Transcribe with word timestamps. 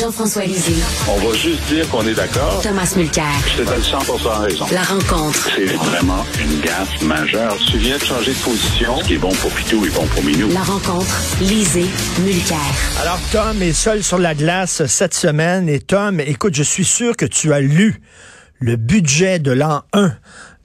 Jean-François 0.00 0.46
Lisée. 0.46 0.82
On 1.08 1.18
va 1.18 1.36
juste 1.36 1.62
dire 1.68 1.86
qu'on 1.90 2.06
est 2.06 2.14
d'accord. 2.14 2.62
Thomas 2.62 2.90
Mulcair. 2.96 3.26
Je 3.46 3.62
te 3.62 3.68
donne 3.68 3.82
100 3.82 3.98
raison. 4.40 4.66
La 4.72 4.82
rencontre. 4.82 5.50
C'est 5.54 5.66
vraiment 5.66 6.24
une 6.40 6.60
gaffe 6.62 7.02
majeure. 7.02 7.54
Tu 7.70 7.76
viens 7.76 7.98
de 7.98 8.02
changer 8.02 8.32
de 8.32 8.38
position. 8.38 8.98
Ce 9.00 9.04
qui 9.04 9.14
est 9.14 9.18
bon 9.18 9.28
pour 9.28 9.50
Pitou 9.50 9.84
est 9.84 9.94
bon 9.94 10.06
pour 10.06 10.24
Minou. 10.24 10.48
La 10.54 10.62
rencontre. 10.62 11.14
Lisée. 11.42 11.84
Mulcair. 12.20 12.56
Alors, 13.02 13.18
Tom 13.30 13.60
est 13.60 13.74
seul 13.74 14.02
sur 14.02 14.18
la 14.18 14.34
glace 14.34 14.86
cette 14.86 15.12
semaine. 15.12 15.68
Et 15.68 15.80
Tom, 15.80 16.18
écoute, 16.20 16.54
je 16.54 16.62
suis 16.62 16.86
sûr 16.86 17.14
que 17.14 17.26
tu 17.26 17.52
as 17.52 17.60
lu 17.60 18.00
le 18.58 18.76
budget 18.76 19.38
de 19.38 19.52
l'an 19.52 19.82
1 19.92 20.12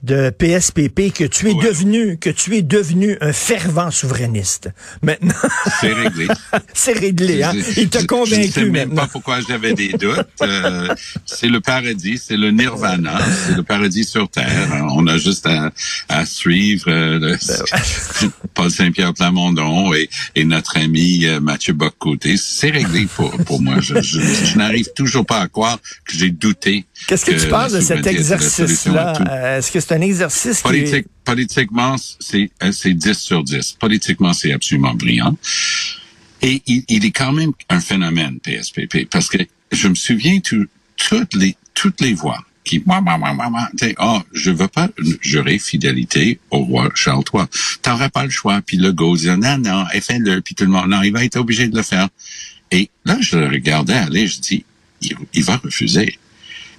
de 0.06 0.30
PSPP 0.30 1.12
que 1.12 1.24
tu 1.24 1.50
es 1.50 1.56
devenu 1.56 2.18
que 2.18 2.30
tu 2.30 2.56
es 2.56 2.62
devenu 2.62 3.18
un 3.22 3.34
fervent 3.34 3.90
souverainiste. 3.90 4.70
Maintenant, 5.02 5.34
c'est 5.82 5.94
réglé. 5.94 6.28
c'est 6.74 6.94
réglé. 6.94 7.44
Hein? 7.44 7.54
Il 7.76 7.90
t'a 7.90 8.04
convaincu 8.06 8.48
je 8.48 8.52
sais 8.52 8.62
même 8.66 8.90
maintenant. 8.90 8.96
pas 9.04 9.08
pourquoi 9.08 9.40
j'avais 9.48 9.74
des 9.74 9.94
doutes. 9.94 10.28
Euh, 10.44 10.94
c'est 11.26 11.48
le 11.48 11.60
paradis, 11.60 12.22
c'est 12.24 12.38
le 12.38 12.52
nirvana, 12.52 13.18
c'est 13.48 13.56
le 13.56 13.64
paradis 13.64 14.04
sur 14.04 14.30
terre. 14.30 14.86
On 14.92 15.08
a 15.08 15.18
juste 15.18 15.48
à, 15.48 15.72
à 16.08 16.26
suivre 16.26 16.86
euh, 16.88 17.20
le, 17.20 18.30
Paul 18.54 18.70
Saint-Pierre 18.70 19.14
Plamondon 19.14 19.94
et, 19.94 20.08
et 20.36 20.46
notre 20.46 20.78
ami 20.78 21.26
euh, 21.26 21.40
Mathieu 21.40 21.74
Boccoté. 21.74 22.36
C'est 22.38 22.70
réglé 22.70 23.08
pour 23.08 23.32
pour 23.46 23.60
moi. 23.60 23.78
Je, 23.80 24.02
je, 24.02 24.22
je 24.22 24.58
n'arrive 24.58 24.90
toujours 24.96 25.26
pas 25.26 25.40
à 25.40 25.48
croire 25.48 25.80
que 26.06 26.16
j'ai 26.16 26.30
douté. 26.30 26.86
Qu'est-ce 27.08 27.26
que, 27.26 27.32
tu 27.32 27.48
penses 27.48 27.72
de 27.72 27.82
cet 27.82 28.06
exercice-là? 28.06 29.58
Est-ce 29.58 29.72
que 29.72 29.80
c'est 29.80 29.95
un 29.96 30.02
exercice. 30.02 30.62
Politiquement, 31.24 31.96
c'est 32.20 32.52
c'est 32.72 32.94
10 32.94 33.14
sur 33.14 33.44
10. 33.44 33.78
Politiquement, 33.80 34.34
c'est 34.34 34.52
absolument 34.52 34.94
brillant. 34.94 35.38
Et 36.42 36.62
il, 36.68 37.06
est 37.06 37.12
quand 37.12 37.32
même 37.32 37.54
un 37.70 37.80
phénomène, 37.80 38.40
PSPP, 38.40 39.10
parce 39.10 39.30
que 39.30 39.40
je 39.72 39.88
me 39.88 39.96
souviens 39.96 40.40
tout, 40.40 40.68
toutes 40.98 41.34
les 41.34 41.56
toutes 41.74 42.02
les 42.02 42.14
voix 42.14 42.40
qui 42.64 42.84
oh, 42.88 44.22
je 44.34 44.52
veux 44.52 44.68
pas 44.68 44.90
jurer 45.22 45.60
fidélité 45.60 46.40
au 46.50 46.60
roi 46.60 46.90
Charles 46.96 47.24
III. 47.32 47.46
T'aurais 47.82 48.10
pas 48.10 48.24
le 48.24 48.32
choix. 48.32 48.62
Puis 48.66 48.78
le 48.78 48.92
go 48.92 49.16
dit 49.16 49.28
non, 49.28 49.58
non, 49.60 49.86
fais-le. 50.02 50.42
Puis 50.42 50.56
tout 50.56 50.66
le 50.66 50.72
monde, 50.72 50.90
non, 50.90 51.02
il 51.04 51.14
va 51.14 51.24
être 51.24 51.38
obligé 51.38 51.68
de 51.68 51.78
le 51.78 51.84
faire. 51.84 52.10
Et 52.72 52.90
là, 53.06 53.18
je 53.22 53.38
le 53.38 53.48
regardais 53.48 53.94
aller, 53.94 54.28
je 54.28 54.40
dis, 54.40 54.66
il 55.02 55.44
va 55.44 55.58
refuser. 55.58 56.18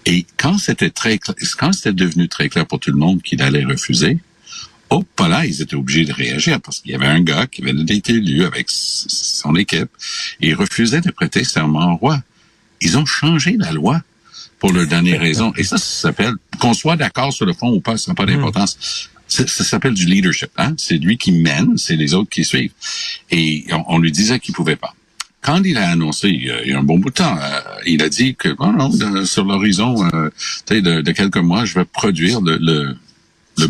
Et 0.07 0.25
quand 0.37 0.57
c'était 0.57 0.91
très 0.91 1.19
quand 1.19 1.73
c'était 1.73 1.93
devenu 1.93 2.29
très 2.29 2.49
clair 2.49 2.65
pour 2.67 2.79
tout 2.79 2.93
le 2.93 2.97
monde 2.97 3.23
qu'il 3.23 3.43
allait 3.43 3.65
refuser, 3.65 4.19
oh, 4.91 5.05
pas 5.17 5.27
là, 5.27 5.45
ils 5.45 5.61
étaient 5.61 5.75
obligés 5.75 6.05
de 6.05 6.13
réagir 6.13 6.61
parce 6.61 6.79
qu'il 6.79 6.93
y 6.93 6.95
avait 6.95 7.07
un 7.07 7.21
gars 7.21 7.49
qui 7.49 7.63
venait 7.63 7.85
d'être 7.85 8.09
élu 8.11 8.45
avec 8.45 8.67
son 8.69 9.57
équipe 9.57 9.91
et 10.41 10.49
il 10.49 10.55
refusait 10.55 11.01
de 11.01 11.11
prêter 11.11 11.43
serment 11.43 11.95
au 11.95 11.97
roi. 11.97 12.23
Ils 12.81 12.97
ont 12.97 13.07
changé 13.07 13.57
la 13.59 13.73
loi 13.73 14.01
pour 14.61 14.73
leur 14.73 14.87
donner 14.87 15.17
raison. 15.17 15.53
Et 15.57 15.65
ça, 15.65 15.77
ça 15.77 16.09
s'appelle, 16.09 16.35
qu'on 16.61 16.73
soit 16.73 16.97
d'accord 16.97 17.33
sur 17.33 17.45
le 17.45 17.53
fond 17.53 17.71
ou 17.73 17.81
pas, 17.81 17.97
ça 17.97 18.13
n'a 18.13 18.15
pas 18.15 18.27
d'importance. 18.27 19.11
Ça, 19.27 19.47
ça 19.47 19.65
s'appelle 19.65 19.95
du 19.95 20.07
leadership. 20.07 20.51
Hein? 20.57 20.75
C'est 20.79 20.99
lui 20.99 21.19
qui 21.19 21.33
mène, 21.33 21.77
c'est 21.77 21.97
les 21.97 22.15
autres 22.15 22.31
qui 22.31 22.45
suivent. 22.45 22.73
Et 23.31 23.67
on, 23.73 23.85
on 23.89 23.99
lui 23.99 24.13
disait 24.13 24.39
qu'il 24.39 24.55
pouvait 24.55 24.77
pas 24.77 24.95
quand 25.43 25.63
il 25.65 25.79
a 25.79 25.91
annoncé 25.91 26.29
il 26.29 26.43
y 26.43 26.73
a 26.73 26.79
un 26.79 26.83
bon 26.83 26.99
bout 26.99 27.11
de 27.11 27.15
temps, 27.15 27.39
euh, 27.39 27.61
il 27.87 28.03
a 28.03 28.09
dit 28.09 28.35
que 28.35 28.49
bon, 28.49 28.73
non, 28.73 28.89
de, 28.89 29.25
sur 29.25 29.45
l'horizon 29.45 30.05
euh, 30.13 30.31
de, 30.71 31.01
de, 31.01 31.13
quelques 31.13 31.37
mois, 31.37 31.65
je 31.65 31.75
vais 31.75 31.85
produire 31.85 32.41
le, 32.41 32.59
le, 32.59 32.97
le 33.59 33.69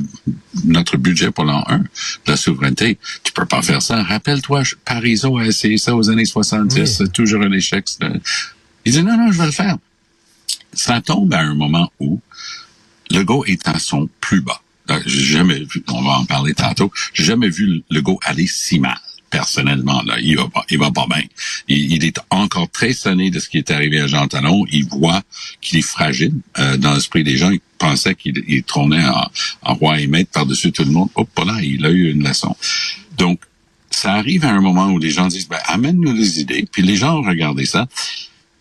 notre 0.64 0.96
budget 0.96 1.30
pour 1.30 1.44
l'an 1.44 1.64
1, 1.68 1.84
la 2.26 2.36
souveraineté. 2.36 2.98
Tu 3.22 3.32
peux 3.32 3.44
pas 3.44 3.62
faire 3.62 3.82
ça. 3.82 4.02
Rappelle-toi, 4.02 4.62
Parizeau 4.84 5.36
a 5.38 5.44
essayé 5.44 5.76
ça 5.76 5.94
aux 5.94 6.08
années 6.08 6.24
70, 6.24 6.80
oui. 6.80 6.86
c'est 6.86 7.12
toujours 7.12 7.42
un 7.42 7.52
échec. 7.52 7.86
Il 8.84 8.92
dit 8.92 9.02
non, 9.02 9.16
non, 9.16 9.30
je 9.30 9.38
vais 9.38 9.46
le 9.46 9.52
faire. 9.52 9.76
Ça 10.72 11.00
tombe 11.00 11.32
à 11.34 11.40
un 11.40 11.54
moment 11.54 11.92
où 12.00 12.20
Legault 13.10 13.44
est 13.44 13.68
à 13.68 13.78
son 13.78 14.08
plus 14.20 14.40
bas. 14.40 14.60
J'ai 15.04 15.24
jamais 15.38 15.64
vu, 15.64 15.82
on 15.88 16.02
va 16.02 16.12
en 16.12 16.24
parler 16.24 16.54
tantôt, 16.54 16.92
j'ai 17.12 17.24
jamais 17.24 17.48
vu 17.48 17.82
Legault 17.90 18.20
aller 18.24 18.46
si 18.46 18.78
mal 18.78 18.98
personnellement, 19.30 20.02
là, 20.02 20.16
il 20.20 20.36
va 20.36 20.48
il 20.70 20.78
va 20.78 20.90
pas 20.90 21.06
bien. 21.08 21.22
Il, 21.68 22.04
est 22.04 22.18
encore 22.30 22.70
très 22.70 22.92
sonné 22.92 23.30
de 23.30 23.38
ce 23.38 23.48
qui 23.48 23.58
est 23.58 23.70
arrivé 23.70 24.00
à 24.00 24.06
Jean 24.06 24.28
Talon. 24.28 24.64
Il 24.70 24.86
voit 24.86 25.22
qu'il 25.60 25.78
est 25.78 25.82
fragile 25.82 26.34
euh, 26.58 26.76
dans 26.76 26.94
l'esprit 26.94 27.24
des 27.24 27.36
gens. 27.36 27.50
Il 27.50 27.60
pensait 27.78 28.14
qu'il 28.14 28.42
il 28.48 28.62
trônait 28.62 29.04
en, 29.62 29.74
roi 29.74 30.00
et 30.00 30.06
maître 30.06 30.30
par-dessus 30.30 30.72
tout 30.72 30.84
le 30.84 30.90
monde. 30.90 31.08
Hop, 31.14 31.28
il 31.62 31.84
a 31.84 31.90
eu 31.90 32.10
une 32.10 32.26
leçon. 32.26 32.56
Donc, 33.18 33.40
ça 33.90 34.12
arrive 34.12 34.44
à 34.44 34.50
un 34.50 34.60
moment 34.60 34.88
où 34.88 34.98
les 34.98 35.10
gens 35.10 35.26
disent, 35.26 35.48
ben, 35.48 35.58
amène-nous 35.66 36.12
des 36.12 36.40
idées. 36.40 36.66
Puis 36.70 36.82
les 36.82 36.96
gens 36.96 37.18
ont 37.18 37.22
regardé 37.22 37.64
ça. 37.64 37.86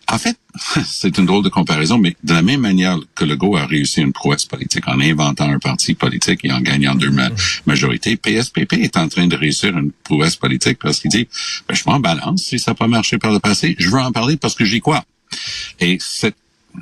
En 0.08 0.18
fait, 0.18 0.38
c'est 0.86 1.18
une 1.18 1.26
drôle 1.26 1.42
de 1.42 1.48
comparaison, 1.48 1.98
mais 1.98 2.16
de 2.22 2.32
la 2.32 2.42
même 2.42 2.60
manière 2.60 2.98
que 3.14 3.24
Legault 3.24 3.56
a 3.56 3.66
réussi 3.66 4.00
une 4.00 4.12
prouesse 4.12 4.44
politique 4.44 4.86
en 4.86 5.00
inventant 5.00 5.50
un 5.50 5.58
parti 5.58 5.94
politique 5.94 6.40
et 6.44 6.52
en 6.52 6.60
gagnant 6.60 6.94
deux 6.94 7.10
ma 7.10 7.28
majorités, 7.66 8.16
PSPP 8.16 8.74
est 8.74 8.96
en 8.96 9.08
train 9.08 9.26
de 9.26 9.36
réussir 9.36 9.76
une 9.76 9.90
prouesse 10.04 10.36
politique 10.36 10.78
parce 10.78 11.00
qu'il 11.00 11.10
dit, 11.10 11.28
ben, 11.68 11.74
je 11.74 11.82
m'en 11.86 11.98
balance 11.98 12.44
si 12.44 12.58
ça 12.58 12.70
n'a 12.70 12.74
pas 12.76 12.86
marché 12.86 13.18
par 13.18 13.32
le 13.32 13.40
passé, 13.40 13.74
je 13.78 13.88
veux 13.88 13.98
en 13.98 14.12
parler 14.12 14.36
parce 14.36 14.54
que 14.54 14.64
j'y 14.64 14.80
crois. 14.80 15.04
Et 15.80 15.98
cette 16.00 16.36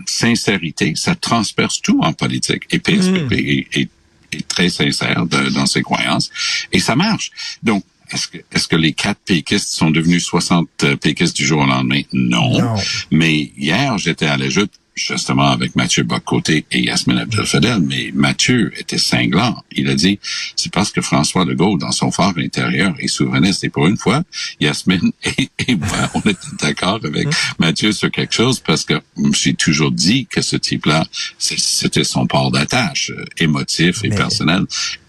sincérité, 0.06 0.94
ça 0.96 1.14
transperce 1.14 1.80
tout 1.80 2.00
en 2.02 2.12
politique. 2.12 2.64
Et 2.70 2.78
PSPP 2.78 3.30
mmh. 3.30 3.32
est, 3.32 3.78
est, 3.78 3.88
est, 4.32 4.48
très 4.48 4.68
sincère 4.68 5.26
de, 5.26 5.50
dans 5.50 5.66
ses 5.66 5.82
croyances. 5.82 6.30
Et 6.72 6.80
ça 6.80 6.96
marche. 6.96 7.30
Donc, 7.62 7.84
est-ce 8.14 8.28
que, 8.28 8.38
est-ce 8.52 8.68
que 8.68 8.76
les 8.76 8.92
quatre 8.92 9.20
péquistes 9.24 9.68
sont 9.68 9.90
devenus 9.90 10.24
60 10.24 10.68
péquistes 11.00 11.36
du 11.36 11.44
jour 11.44 11.62
au 11.62 11.66
lendemain? 11.66 12.02
Non. 12.12 12.58
non. 12.58 12.74
Mais 13.10 13.52
hier, 13.56 13.98
j'étais 13.98 14.26
à 14.26 14.36
la 14.36 14.48
joute 14.48 14.72
justement 14.94 15.50
avec 15.50 15.74
Mathieu 15.76 16.04
Bocoté 16.04 16.64
et 16.70 16.80
Yasmine 16.82 17.18
Abdel-Fadel, 17.18 17.80
mais 17.80 18.10
Mathieu 18.14 18.72
était 18.78 18.98
cinglant. 18.98 19.62
Il 19.72 19.88
a 19.88 19.94
dit, 19.94 20.18
c'est 20.56 20.72
parce 20.72 20.92
que 20.92 21.00
François 21.00 21.44
Legault, 21.44 21.78
dans 21.78 21.90
son 21.90 22.10
fort 22.10 22.34
intérieur, 22.36 22.94
est 22.98 23.08
souverainiste. 23.08 23.64
Et 23.64 23.70
pour 23.70 23.86
une 23.86 23.96
fois, 23.96 24.22
Yasmine 24.60 25.12
et, 25.24 25.48
et 25.66 25.74
moi, 25.74 26.10
on 26.14 26.20
était 26.20 26.38
d'accord 26.60 27.00
avec 27.04 27.28
Mathieu 27.58 27.92
sur 27.92 28.10
quelque 28.10 28.34
chose 28.34 28.60
parce 28.60 28.84
que 28.84 28.94
j'ai 29.32 29.54
toujours 29.54 29.90
dit 29.90 30.26
que 30.26 30.40
ce 30.42 30.56
type-là, 30.56 31.04
c'était 31.38 32.04
son 32.04 32.26
port 32.26 32.50
d'attache, 32.50 33.10
euh, 33.10 33.24
émotif 33.38 34.04
et 34.04 34.08
mais... 34.08 34.16
personnel. 34.16 34.64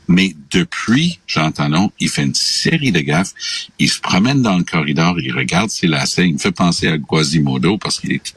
Mais 0.07 0.35
depuis 0.51 1.19
Jean 1.27 1.51
Talon, 1.51 1.91
il 1.99 2.09
fait 2.09 2.23
une 2.23 2.35
série 2.35 2.91
de 2.91 2.99
gaffes. 2.99 3.33
Il 3.79 3.89
se 3.89 3.99
promène 3.99 4.41
dans 4.41 4.57
le 4.57 4.63
corridor, 4.63 5.19
il 5.19 5.33
regarde 5.33 5.69
ses 5.69 5.88
lacets. 5.88 6.27
Il 6.27 6.33
me 6.33 6.39
fait 6.39 6.51
penser 6.51 6.88
à 6.88 6.97
Quasimodo 6.97 7.77
parce 7.77 7.99
qu'il 7.99 8.13
est 8.13 8.35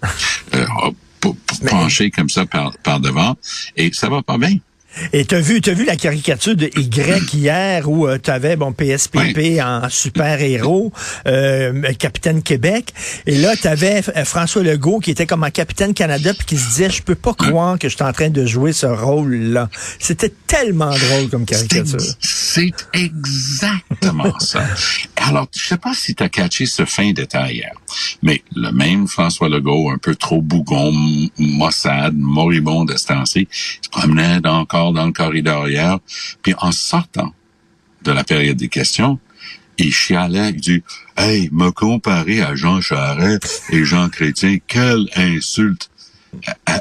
euh, 0.54 0.66
penché 1.68 2.04
Mais... 2.04 2.10
comme 2.10 2.28
ça 2.28 2.46
par, 2.46 2.76
par 2.78 3.00
devant. 3.00 3.36
Et 3.76 3.90
ça 3.92 4.08
va 4.08 4.22
pas 4.22 4.38
bien. 4.38 4.56
Et 5.12 5.24
t'as 5.24 5.40
vu, 5.40 5.60
t'as 5.60 5.72
vu 5.72 5.84
la 5.84 5.96
caricature 5.96 6.56
de 6.56 6.70
Y 6.76 7.32
hier 7.34 7.88
où 7.88 8.06
euh, 8.06 8.18
t'avais 8.18 8.56
bon 8.56 8.72
PSPP 8.72 9.36
oui. 9.36 9.62
en 9.62 9.88
super 9.88 10.40
héros, 10.40 10.92
euh, 11.26 11.92
capitaine 11.98 12.42
Québec, 12.42 12.92
et 13.26 13.36
là 13.36 13.54
t'avais 13.56 14.02
euh, 14.16 14.24
François 14.24 14.62
Legault 14.62 15.00
qui 15.00 15.10
était 15.10 15.26
comme 15.26 15.44
un 15.44 15.50
capitaine 15.50 15.94
Canada 15.94 16.32
puis 16.34 16.46
qui 16.46 16.56
se 16.56 16.68
disait 16.68 16.90
je 16.90 17.02
peux 17.02 17.14
pas 17.14 17.34
croire 17.34 17.78
que 17.78 17.88
je 17.88 17.94
suis 17.94 18.04
en 18.04 18.12
train 18.12 18.30
de 18.30 18.44
jouer 18.46 18.72
ce 18.72 18.86
rôle 18.86 19.34
là. 19.34 19.68
C'était 19.98 20.32
tellement 20.46 20.90
drôle 20.90 21.28
comme 21.30 21.44
caricature. 21.44 22.00
C'est 22.20 22.72
exactement 22.92 24.38
ça. 24.40 24.64
Alors 25.20 25.48
je 25.54 25.66
sais 25.66 25.76
pas 25.76 25.94
si 25.94 26.14
t'as 26.14 26.28
catché 26.28 26.66
ce 26.66 26.84
fin 26.84 27.12
détail 27.12 27.56
hier, 27.56 27.74
mais 28.22 28.42
le 28.54 28.70
même 28.70 29.06
François 29.08 29.48
Legault 29.48 29.90
un 29.90 29.98
peu 29.98 30.14
trop 30.14 30.40
bougon, 30.40 30.92
maussade, 31.38 32.16
moribond 32.16 32.84
de 32.84 32.96
se 32.96 33.88
promenait 33.90 34.46
encore 34.46 34.92
dans 34.92 35.06
le 35.06 35.12
corridor 35.12 35.68
hier, 35.68 35.98
puis 36.42 36.54
en 36.58 36.72
sortant 36.72 37.32
de 38.02 38.12
la 38.12 38.24
période 38.24 38.56
des 38.56 38.68
questions, 38.68 39.18
il 39.76 39.92
chialait, 39.92 40.50
il 40.50 40.60
dit 40.60 40.82
«Hey, 41.16 41.48
me 41.52 41.70
comparer 41.70 42.42
à 42.42 42.54
Jean 42.54 42.80
Charest 42.80 43.64
et 43.70 43.84
Jean 43.84 44.08
Chrétien, 44.08 44.58
quelle 44.66 45.06
insulte!» 45.16 45.90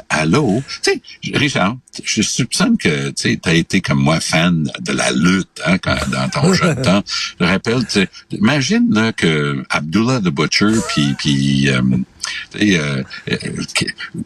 Allô? 0.08 0.62
Tu 0.82 0.92
sais, 0.92 1.02
Richard, 1.38 1.76
je 2.04 2.22
soupçonne 2.22 2.76
que 2.76 3.10
tu 3.10 3.38
as 3.44 3.54
été 3.54 3.80
comme 3.80 4.00
moi 4.00 4.20
fan 4.20 4.70
de 4.80 4.92
la 4.92 5.10
lutte 5.10 5.60
hein, 5.66 5.78
quand, 5.78 5.96
dans 6.10 6.28
ton 6.28 6.52
jeune 6.52 6.80
temps. 6.82 7.02
Je 7.40 7.44
rappelle, 7.44 7.82
imagine 8.30 8.92
là, 8.92 9.12
que 9.12 9.64
Abdullah 9.70 10.20
the 10.20 10.28
Butcher 10.28 10.72
puis 10.88 11.14
puis 11.18 11.70
euh, 11.70 11.82
euh, 12.60 13.02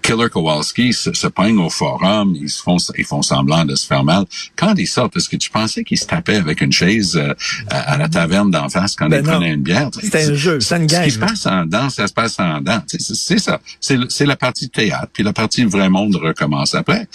Killer 0.02 0.28
Kowalski 0.31 0.93
se, 0.93 1.12
se 1.12 1.26
au 1.26 1.70
forum, 1.70 2.37
ils 2.40 2.50
se 2.50 2.62
font 2.62 2.76
ils 2.96 3.04
font 3.04 3.22
semblant 3.22 3.64
de 3.64 3.75
se 3.75 3.87
faire 3.87 4.04
mal. 4.04 4.25
Quand 4.56 4.75
ils 4.76 4.87
sortent, 4.87 5.12
parce 5.12 5.28
que 5.28 5.37
tu 5.37 5.50
pensais 5.50 5.84
qu'ils 5.84 5.99
se 5.99 6.06
tapaient 6.06 6.37
avec 6.37 6.60
une 6.60 6.72
chaise 6.72 7.16
euh, 7.16 7.34
à, 7.69 7.93
à, 7.93 7.96
la 7.96 8.08
taverne 8.08 8.50
d'en 8.50 8.69
face 8.69 8.94
quand 8.94 9.08
ben 9.08 9.22
ils 9.22 9.26
non. 9.26 9.32
prenaient 9.32 9.54
une 9.54 9.62
bière? 9.62 9.90
C'était 10.00 10.31
un 10.31 10.34
jeu, 10.34 10.60
c'est 10.60 10.76
une 10.76 10.87
game. 10.87 11.02
Ce 11.02 11.08
qui 11.08 11.14
se 11.14 11.19
passe 11.19 11.46
en 11.46 11.64
dedans, 11.64 11.90
ça 11.90 12.06
se 12.06 12.12
passe 12.12 12.38
en 12.38 12.58
dedans. 12.58 12.82
C'est 12.87 13.38
ça. 13.38 13.60
C'est 13.81 14.26
la 14.26 14.37
partie 14.37 14.69
théâtre, 14.69 15.08
puis 15.12 15.22
la 15.22 15.32
partie 15.32 15.64
vrai 15.64 15.88
monde 15.88 16.16
recommence 16.16 16.75
après. 16.75 17.08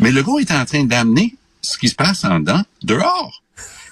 Mais 0.00 0.12
le 0.12 0.22
gars 0.22 0.40
est 0.40 0.52
en 0.52 0.64
train 0.64 0.84
d'amener 0.84 1.34
ce 1.62 1.78
qui 1.78 1.88
se 1.88 1.94
passe 1.94 2.24
en 2.24 2.40
dedans 2.40 2.62
dehors. 2.82 3.42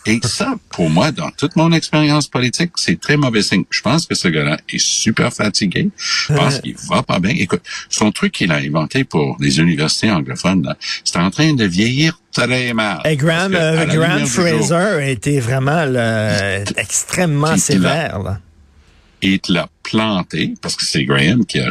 Et 0.05 0.19
ça, 0.25 0.55
pour 0.71 0.91
moi, 0.91 1.13
dans 1.13 1.31
toute 1.31 1.55
mon 1.55 1.71
expérience 1.73 2.27
politique, 2.27 2.73
c'est 2.77 2.99
très 3.01 3.17
mauvais 3.17 3.43
signe. 3.43 3.65
Je 3.71 3.83
pense 3.83 4.05
que 4.07 4.15
ce 4.17 4.27
gars-là 4.29 4.59
est 4.69 4.79
super 4.79 5.33
fatigué. 5.33 5.91
Je 5.97 6.33
pense 6.35 6.61
qu'il 6.61 6.75
va 6.89 7.03
pas 7.05 7.21
bien. 7.21 7.33
Écoute, 7.37 7.63
son 7.89 8.11
truc 8.11 8.33
qu'il 8.33 8.51
a 8.51 8.57
inventé 8.57 9.05
pour 9.05 9.37
les 9.41 9.61
universités 9.61 10.11
anglophones, 10.11 10.65
là, 10.65 10.77
c'est 11.05 11.19
en 11.19 11.31
train 11.31 11.55
de 11.55 11.65
vieillir 11.65 12.19
très 12.33 12.73
mal. 12.73 13.01
Et 13.05 13.17
Graham, 13.17 13.55
euh, 13.55 13.85
Graham 13.87 14.27
Fraser 14.27 14.75
a 14.75 15.09
été 15.09 15.39
vraiment 15.39 15.85
extrêmement 16.77 17.57
sévère. 17.57 18.19
Là. 18.19 18.41
il 19.23 19.39
l'a 19.49 19.69
planté, 19.85 20.55
parce 20.61 20.75
que 20.75 20.85
c'est 20.85 21.05
Graham 21.05 21.47
qui 21.47 21.61
a 21.61 21.71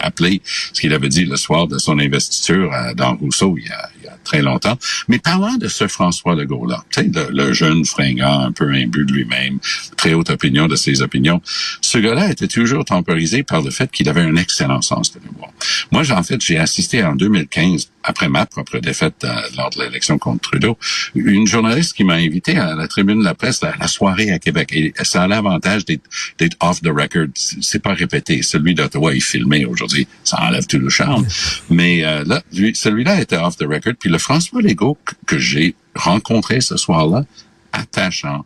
rappelé 0.00 0.40
ce 0.44 0.80
qu'il 0.80 0.92
avait 0.92 1.08
dit 1.08 1.24
le 1.24 1.36
soir 1.36 1.66
de 1.66 1.78
son 1.78 1.98
investiture 1.98 2.72
à- 2.72 2.94
dans 2.94 3.16
Rousseau 3.16 3.56
il 3.58 3.64
y, 3.66 3.68
a, 3.70 3.88
il 3.93 3.93
y 4.04 4.08
a 4.08 4.16
très 4.24 4.42
longtemps. 4.42 4.78
Mais 5.08 5.18
parlant 5.18 5.54
de 5.56 5.68
ce 5.68 5.86
François 5.88 6.34
Legault-là, 6.34 6.84
tu 6.90 7.00
sais, 7.02 7.10
le, 7.12 7.28
le 7.30 7.52
jeune 7.52 7.84
fringant, 7.84 8.40
un 8.40 8.52
peu 8.52 8.70
imbu 8.72 9.04
de 9.04 9.12
lui-même, 9.12 9.58
très 9.96 10.14
haute 10.14 10.30
opinion 10.30 10.66
de 10.66 10.76
ses 10.76 11.02
opinions, 11.02 11.40
ce 11.80 11.98
gars-là 11.98 12.30
était 12.30 12.48
toujours 12.48 12.84
temporisé 12.84 13.42
par 13.42 13.62
le 13.62 13.70
fait 13.70 13.90
qu'il 13.90 14.08
avait 14.08 14.22
un 14.22 14.36
excellent 14.36 14.82
sens 14.82 15.12
de 15.12 15.20
l'humour. 15.20 15.52
Moi, 15.92 16.02
j'ai- 16.02 16.14
en 16.14 16.22
fait, 16.22 16.40
j'ai 16.40 16.58
assisté 16.58 17.02
en 17.04 17.14
2015, 17.16 17.90
après 18.02 18.28
ma 18.28 18.44
propre 18.46 18.78
défaite 18.78 19.24
euh, 19.24 19.28
lors 19.56 19.70
de 19.70 19.82
l'élection 19.82 20.18
contre 20.18 20.50
Trudeau, 20.50 20.76
une 21.14 21.46
journaliste 21.46 21.94
qui 21.96 22.04
m'a 22.04 22.14
invité 22.14 22.56
à 22.58 22.74
la 22.74 22.86
tribune 22.88 23.20
de 23.20 23.24
la 23.24 23.34
presse 23.34 23.62
la, 23.62 23.74
la 23.80 23.88
soirée 23.88 24.30
à 24.30 24.38
Québec. 24.38 24.70
Et 24.72 24.92
ça 25.02 25.22
a 25.22 25.26
l'avantage 25.28 25.84
d'être 25.86 26.56
off 26.60 26.82
the 26.82 26.88
record. 26.88 27.28
C'est 27.34 27.78
pas 27.82 27.94
répété. 27.94 28.42
Celui 28.42 28.74
d'Ottawa 28.74 29.14
est 29.14 29.20
filmé 29.20 29.64
aujourd'hui. 29.64 30.06
Ça 30.22 30.38
enlève 30.42 30.66
tout 30.66 30.78
le 30.78 30.88
charme. 30.90 31.26
Mais 31.70 32.04
euh, 32.04 32.24
là, 32.26 32.42
lui, 32.52 32.74
celui-là 32.74 33.20
était 33.20 33.36
off 33.38 33.56
the 33.56 33.64
record. 33.64 33.93
Puis 33.94 34.10
le 34.10 34.18
François 34.18 34.60
Legault 34.62 34.98
que- 35.04 35.14
que 35.26 35.38
j'ai 35.38 35.74
rencontré 35.94 36.60
ce 36.60 36.76
soir-là, 36.76 37.24
attachant, 37.72 38.44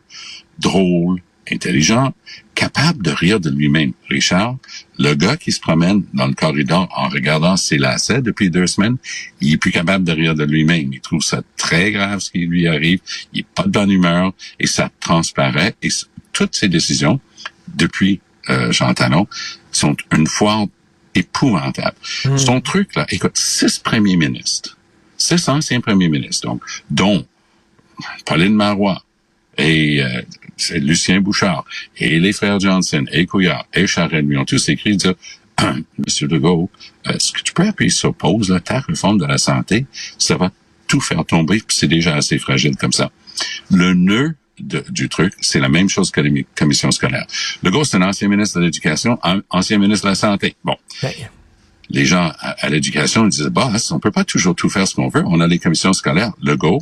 drôle, 0.59 1.21
intelligent, 1.51 2.15
capable 2.55 3.03
de 3.03 3.11
rire 3.11 3.41
de 3.41 3.49
lui-même. 3.51 3.93
Richard, 4.11 4.57
le 4.99 5.15
gars 5.15 5.37
qui 5.37 5.51
se 5.53 5.61
promène 5.61 6.03
dans 6.13 6.27
le 6.27 6.35
corridor 6.35 6.89
en 6.95 7.09
regardant 7.09 7.57
ses 7.57 7.79
lacets 7.79 8.21
depuis 8.21 8.51
deux 8.51 8.67
semaines, 8.67 8.97
il 9.41 9.55
est 9.55 9.57
plus 9.57 9.71
capable 9.71 10.05
de 10.05 10.13
rire 10.13 10.35
de 10.35 10.45
lui-même. 10.45 10.93
Il 10.93 11.01
trouve 11.01 11.23
ça 11.23 11.43
très 11.57 11.91
grave 11.93 12.21
ce 12.21 12.31
qui 12.31 12.41
lui 12.47 12.67
arrive. 12.69 13.01
Il 13.33 13.41
est 13.41 13.47
pas 13.55 13.63
de 13.63 13.71
bonne 13.71 13.91
humeur 13.91 14.33
et 14.59 14.67
ça 14.67 14.91
transparaît. 15.01 15.75
Et 15.83 15.89
toutes 16.33 16.55
ses 16.55 16.69
décisions, 16.69 17.19
depuis 17.75 18.21
euh, 18.51 18.71
Jean 18.73 18.93
Talon, 18.95 19.27
sont 19.73 19.97
une 20.17 20.27
fois 20.27 20.67
épouvantable. 21.15 21.97
Son 22.39 22.61
truc, 22.61 22.95
là, 22.95 23.07
écoute, 23.11 23.37
six 23.37 23.79
premiers 23.79 24.17
ministres, 24.17 24.78
six 25.19 25.47
anciens 25.49 25.81
premiers 25.83 26.09
ministres, 26.09 26.47
donc, 26.49 26.63
dont 26.91 27.27
Pauline 28.25 28.55
Marois 28.55 29.03
et 29.57 30.03
euh, 30.03 30.23
c'est 30.57 30.79
Lucien 30.79 31.21
Bouchard 31.21 31.65
et 31.97 32.21
les 32.21 32.33
frères 32.33 32.61
Johnson 32.61 33.05
et 33.13 33.27
Couillard 33.27 33.67
et 33.75 33.87
Charest 33.87 34.25
lui 34.25 34.37
ont 34.37 34.45
tous 34.45 34.69
écrit 34.69 34.97
dire 34.97 35.15
Monsieur 36.07 36.29
Legault, 36.29 36.71
euh, 37.09 37.13
est-ce 37.15 37.33
que 37.33 37.43
tu 37.43 37.53
peux 37.53 37.67
appuyer 37.67 37.91
sur 37.91 38.15
pause, 38.15 38.51
là, 38.51 38.61
ta 38.61 38.79
réforme 38.81 39.19
de 39.19 39.27
la 39.27 39.39
santé, 39.39 39.87
ça 40.17 40.37
va 40.37 40.53
tout 40.87 41.01
faire 41.01 41.25
tomber, 41.27 41.59
puis 41.67 41.77
c'est 41.77 41.89
déjà 41.89 42.15
assez 42.17 42.39
fragile 42.39 42.77
comme 42.77 42.93
ça. 42.93 43.11
Le 43.71 43.95
nœud 43.95 44.35
du 44.61 45.09
truc, 45.09 45.35
c'est 45.41 45.61
la 45.61 45.69
même 45.69 45.89
chose 45.89 46.11
que 46.11 46.21
les 46.21 46.31
mi- 46.31 46.47
commissions 46.57 46.91
scolaires. 46.91 47.27
Legault, 47.63 47.85
c'est 47.85 47.97
un 47.97 48.03
ancien 48.03 48.27
ministre 48.29 48.59
de 48.59 48.65
l'Éducation, 48.65 49.19
ancien 49.51 49.79
ministre 49.79 50.07
de 50.07 50.11
la 50.11 50.15
Santé. 50.17 50.57
Bon, 50.65 50.77
Ben, 51.03 51.13
les 51.91 52.05
gens 52.07 52.33
à, 52.41 52.51
à 52.65 52.69
l'éducation 52.69 53.25
ils 53.25 53.31
disaient, 53.31 53.51
bah, 53.51 53.71
on 53.91 53.99
peut 53.99 54.11
pas 54.11 54.25
toujours 54.25 54.55
tout 54.55 54.69
faire 54.69 54.87
ce 54.87 54.95
qu'on 54.95 55.09
veut. 55.09 55.23
On 55.27 55.41
a 55.41 55.47
les 55.47 55.59
commissions 55.59 55.93
scolaires. 55.93 56.33
Le 56.43 56.57
go, 56.57 56.81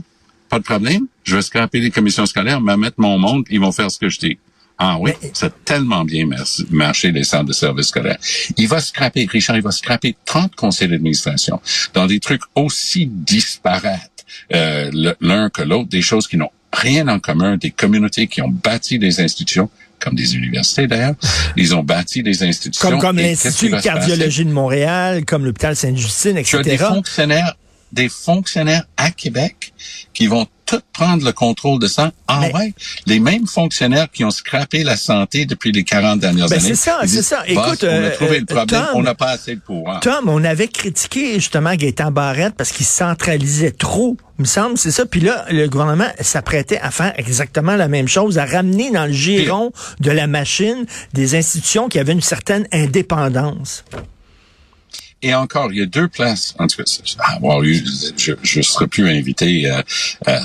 pas 0.48 0.58
de 0.58 0.64
problème. 0.64 1.06
Je 1.24 1.36
vais 1.36 1.42
scraper 1.42 1.80
les 1.80 1.90
commissions 1.90 2.26
scolaires, 2.26 2.60
mais 2.60 2.76
mettre 2.76 2.96
mon 3.00 3.18
monde, 3.18 3.44
ils 3.50 3.60
vont 3.60 3.72
faire 3.72 3.90
ce 3.90 3.98
que 3.98 4.08
je 4.08 4.18
dis. 4.18 4.38
Ah 4.78 4.98
oui, 5.00 5.12
Mais- 5.22 5.30
ça 5.32 5.46
a 5.46 5.50
tellement 5.50 6.04
bien 6.04 6.26
mar- 6.26 6.44
marché 6.70 7.10
les 7.10 7.24
centres 7.24 7.46
de 7.46 7.52
services 7.54 7.86
scolaires. 7.86 8.18
Il 8.58 8.68
va 8.68 8.80
scraper, 8.80 9.26
Richard, 9.30 9.56
il 9.56 9.62
va 9.62 9.70
scraper 9.70 10.14
30 10.26 10.54
conseils 10.54 10.88
d'administration 10.88 11.60
dans 11.94 12.06
des 12.06 12.20
trucs 12.20 12.42
aussi 12.54 13.06
disparates 13.06 14.24
euh, 14.54 14.90
l'un 15.20 15.48
que 15.50 15.62
l'autre, 15.62 15.88
des 15.88 16.02
choses 16.02 16.26
qui 16.28 16.36
n'ont 16.36 16.50
rien 16.72 17.08
en 17.08 17.20
commun, 17.20 17.56
des 17.56 17.70
communautés 17.70 18.26
qui 18.26 18.42
ont 18.42 18.48
bâti 18.50 18.98
des 18.98 19.20
institutions, 19.20 19.70
comme 20.06 20.14
des 20.14 20.36
universités 20.36 20.86
d'ailleurs, 20.86 21.16
ils 21.56 21.74
ont 21.74 21.82
bâti 21.82 22.22
des 22.22 22.44
institutions. 22.44 22.88
comme 22.88 23.00
comme 23.00 23.16
l'Institut 23.16 23.70
de 23.70 23.80
cardiologie 23.80 24.44
de 24.44 24.52
Montréal, 24.52 25.24
comme 25.24 25.44
l'hôpital 25.44 25.74
Sainte-Justine, 25.74 26.40
Tu 26.44 26.56
as 26.56 26.62
des 26.62 26.74
etc. 26.74 26.90
fonctionnaires, 26.90 27.56
des 27.90 28.08
fonctionnaires 28.08 28.84
à 28.96 29.10
Québec 29.10 29.72
qui 30.14 30.28
vont 30.28 30.46
tout 30.66 30.80
prendre 30.92 31.24
le 31.24 31.32
contrôle 31.32 31.78
de 31.78 31.86
ça. 31.86 32.12
Ah 32.28 32.40
Mais- 32.42 32.52
ouais, 32.52 32.74
les 33.06 33.20
mêmes 33.20 33.46
fonctionnaires 33.46 34.08
qui 34.12 34.24
ont 34.24 34.30
scrappé 34.30 34.82
la 34.84 34.96
santé 34.96 35.46
depuis 35.46 35.70
les 35.72 35.84
40 35.84 36.18
dernières 36.20 36.48
Ben, 36.48 36.58
années. 36.58 36.68
c'est 36.68 36.74
ça, 36.74 37.00
c'est 37.06 37.22
ça. 37.22 37.42
Écoute, 37.46 37.84
on 37.88 38.04
a 38.04 38.10
trouvé 38.10 38.36
euh, 38.36 38.40
le 38.40 38.44
problème, 38.46 38.66
Tom- 38.66 38.86
on 38.94 39.02
n'a 39.02 39.14
pas 39.14 39.30
assez 39.30 39.54
de 39.54 39.60
pouvoir. 39.60 40.00
Tom, 40.00 40.28
on 40.28 40.42
avait 40.44 40.68
critiqué 40.68 41.34
justement 41.34 41.74
Gaétan 41.74 42.10
Barrette 42.10 42.54
parce 42.56 42.72
qu'il 42.72 42.84
centralisait 42.86 43.70
trop, 43.70 44.16
il 44.38 44.42
me 44.42 44.46
semble, 44.46 44.76
c'est 44.76 44.90
ça. 44.90 45.06
Puis 45.06 45.20
là, 45.20 45.46
le 45.50 45.68
gouvernement 45.68 46.08
s'apprêtait 46.20 46.78
à 46.80 46.90
faire 46.90 47.12
exactement 47.16 47.76
la 47.76 47.88
même 47.88 48.08
chose, 48.08 48.38
à 48.38 48.44
ramener 48.44 48.90
dans 48.90 49.06
le 49.06 49.12
giron 49.12 49.72
de 50.00 50.10
la 50.10 50.26
machine 50.26 50.84
des 51.14 51.36
institutions 51.36 51.88
qui 51.88 51.98
avaient 51.98 52.12
une 52.12 52.20
certaine 52.20 52.66
indépendance. 52.72 53.84
Et 55.22 55.34
encore, 55.34 55.72
il 55.72 55.78
y 55.78 55.82
a 55.82 55.86
deux 55.86 56.08
places. 56.08 56.54
En 56.58 56.66
tout 56.66 56.76
cas, 56.76 56.84
avoir 57.34 57.62
eu, 57.62 57.82
je 58.16 58.32
je 58.42 58.60
serais 58.60 58.86
plus 58.86 59.08
invité 59.08 59.70
euh, 59.70 59.80
euh, 60.28 60.38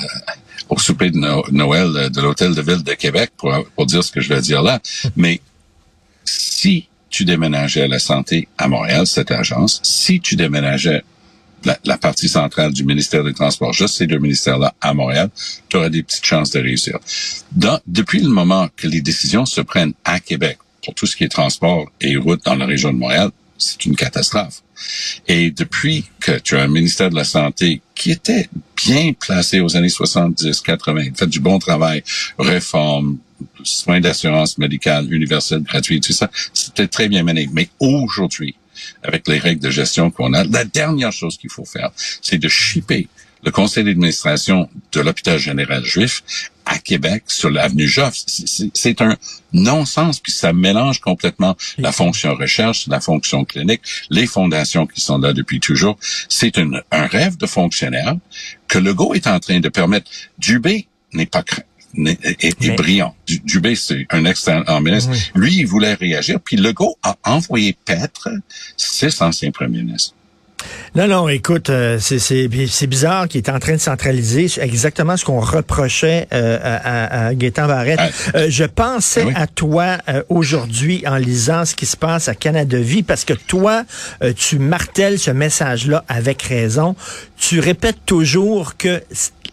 au 0.69 0.79
souper 0.79 1.12
de 1.12 1.18
No- 1.18 1.45
Noël 1.51 1.91
euh, 1.95 2.09
de 2.09 2.21
l'hôtel 2.21 2.56
de 2.56 2.62
ville 2.62 2.83
de 2.83 2.94
Québec 2.94 3.31
pour, 3.38 3.53
pour 3.75 3.85
dire 3.85 4.03
ce 4.03 4.12
que 4.12 4.21
je 4.21 4.29
vais 4.33 4.41
dire 4.41 4.62
là. 4.63 4.79
Mais 5.15 5.41
si 6.25 6.88
tu 7.09 7.25
déménageais 7.25 7.88
la 7.88 8.00
santé 8.00 8.47
à 8.57 8.68
Montréal, 8.68 9.06
cette 9.06 9.31
agence, 9.31 9.81
si 9.83 10.19
tu 10.21 10.35
déménageais 10.35 11.03
la, 11.65 11.77
la 11.85 11.97
partie 11.97 12.29
centrale 12.29 12.71
du 12.74 12.83
ministère 12.85 13.24
des 13.24 13.33
Transports, 13.33 13.74
juste 13.74 13.95
ces 13.97 14.07
deux 14.07 14.17
ministères-là 14.19 14.74
à 14.81 14.94
Montréal, 14.94 15.29
tu 15.69 15.77
aurais 15.77 15.89
des 15.89 16.01
petites 16.03 16.25
chances 16.25 16.51
de 16.51 16.59
réussir. 16.59 16.97
Dans, 17.51 17.79
depuis 17.85 18.21
le 18.21 18.29
moment 18.29 18.69
que 18.77 18.88
les 18.88 19.01
décisions 19.01 19.45
se 19.45 19.62
prennent 19.62 19.94
à 20.06 20.19
Québec 20.19 20.57
pour 20.83 20.95
tout 20.95 21.06
ce 21.06 21.15
qui 21.15 21.24
est 21.25 21.29
transport 21.29 21.91
et 22.00 22.15
route 22.17 22.44
dans 22.45 22.56
la 22.56 22.65
région 22.65 22.91
de 22.94 22.97
Montréal, 22.97 23.29
c'est 23.61 23.85
une 23.85 23.95
catastrophe. 23.95 24.63
Et 25.27 25.51
depuis 25.51 26.05
que 26.19 26.31
tu 26.39 26.57
as 26.57 26.63
un 26.63 26.67
ministère 26.67 27.09
de 27.09 27.15
la 27.15 27.23
Santé 27.23 27.81
qui 27.93 28.11
était 28.11 28.49
bien 28.75 29.13
placé 29.13 29.59
aux 29.59 29.77
années 29.77 29.89
70, 29.89 30.61
80, 30.61 31.13
fait 31.15 31.27
du 31.27 31.39
bon 31.39 31.59
travail, 31.59 32.03
réforme, 32.39 33.19
soins 33.63 33.99
d'assurance 33.99 34.57
médicale 34.57 35.13
universelle, 35.13 35.61
gratuite, 35.61 36.03
tout 36.03 36.13
ça, 36.13 36.29
c'était 36.53 36.88
très 36.88 37.07
bien 37.07 37.24
mené. 37.24 37.47
Mais 37.53 37.69
aujourd'hui, 37.79 38.55
avec 39.03 39.27
les 39.27 39.38
règles 39.38 39.62
de 39.62 39.69
gestion 39.69 40.09
qu'on 40.09 40.33
a, 40.33 40.43
la 40.43 40.65
dernière 40.65 41.12
chose 41.12 41.38
qu'il 41.38 41.51
faut 41.51 41.65
faire, 41.65 41.91
c'est 42.21 42.39
de 42.39 42.47
shipper 42.47 43.07
le 43.43 43.51
conseil 43.51 43.83
d'administration 43.83 44.69
de 44.91 45.01
l'hôpital 45.01 45.39
général 45.39 45.83
juif 45.83 46.24
à 46.65 46.77
Québec 46.80 47.24
sur 47.27 47.50
l'avenue 47.50 47.88
Joffre. 47.88 48.18
C'est- 48.27 49.01
un 49.01 49.18
non-sens, 49.53 50.20
puis 50.20 50.32
ça 50.32 50.53
mélange 50.53 51.00
complètement 51.00 51.56
la 51.77 51.91
fonction 51.91 52.36
recherche, 52.36 52.88
la 52.88 53.00
fonction 53.00 53.44
clinique, 53.46 53.82
les 54.10 54.27
fondations 54.27 54.86
qui 54.88 55.01
sont 55.01 55.18
là 55.18 55.34
depuis 55.34 55.60
toujours. 55.60 55.98
C'est 56.30 56.58
un 56.58 57.08
rêve 57.08 57.38
de 57.38 57.46
fonctionnaire 57.46 58.15
que 58.68 58.77
Legault 58.80 59.13
est 59.13 59.27
en 59.27 59.39
train 59.39 59.60
de 59.60 59.70
permettre. 59.70 60.10
Dubé 60.38 60.88
n'est 61.13 61.25
pas 61.25 61.41
cra- 61.41 61.63
n'est- 61.94 62.18
est, 62.24 62.60
Mais- 62.62 62.75
brillant. 62.75 63.15
Du- 63.27 63.39
Dubé, 63.39 63.75
c'est 63.75 64.06
un 64.12 64.24
excellent 64.25 64.80
ministre. 64.82 65.12
Lui, 65.36 65.56
il 65.58 65.68
voulait 65.68 65.94
réagir, 65.96 66.39
puis 66.39 66.56
Legault 66.56 66.98
a 67.03 67.18
envoyé 67.25 67.74
paître 67.86 68.30
six 68.77 69.22
anciens 69.22 69.51
premiers 69.51 69.84
ministres. 69.84 70.13
Non, 70.93 71.07
non, 71.07 71.29
écoute, 71.29 71.69
euh, 71.69 72.00
c'est- 72.00 72.50
bizarre 72.88 73.29
qu'il 73.29 73.38
est 73.38 73.50
en 73.50 73.60
train 73.60 73.75
de 73.75 73.79
centraliser 73.79 74.50
c'est 74.50 74.62
exactement 74.62 75.15
ce 75.15 75.24
qu'on 75.24 75.39
reprochait 75.39 76.27
euh, 76.33 76.60
à, 76.62 77.27
à, 77.27 77.33
Gaétan 77.33 77.65
Barrette. 77.67 78.00
Ouais. 78.00 78.12
Euh, 78.36 78.48
je 78.50 78.65
pensais 78.65 79.24
Oui. 79.24 79.31
à 79.38 79.48
toi 79.48 80.00
euh, 80.10 80.21
aujourd'hui 80.27 81.03
en 81.07 81.15
lisant 81.15 81.63
ce 81.63 81.75
qui 81.75 81.86
se 81.86 81.95
passe 81.95 82.27
à 82.27 82.36
Canada 82.36 82.77
Vie 82.77 83.03
parce 83.03 83.24
que 83.24 83.31
toi, 83.33 83.83
euh, 84.21 84.33
tu 84.36 84.60
martèles 84.60 85.17
ce 85.17 85.31
message-là 85.31 86.03
avec 86.10 86.41
raison. 86.41 86.98
Tu 87.38 87.62
répètes 87.62 88.05
toujours 88.05 88.75
que 88.75 89.01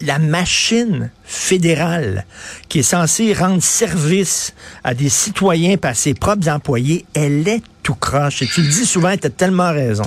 la 0.01 0.19
machine 0.19 1.11
fédérale 1.25 2.25
qui 2.69 2.81
est 2.81 2.83
censée 2.83 3.33
rendre 3.33 3.63
service 3.63 4.55
à 4.83 4.93
des 4.93 5.09
citoyens 5.09 5.77
par 5.77 5.95
ses 5.95 6.15
propres 6.15 6.49
employés, 6.49 7.05
elle 7.15 7.47
est 7.47 7.63
tout 7.85 7.95
croche. 7.95 8.43
Et 8.43 8.47
tu 8.49 8.61
le 8.63 8.69
dis 8.69 8.85
souvent, 8.87 9.17
tu 9.17 9.29
as 9.29 9.31
tellement 9.31 9.71
raison. 9.73 10.03